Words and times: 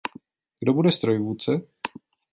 Kdo 0.59 0.73
bude 0.73 0.91
strojvůdce? 0.91 1.61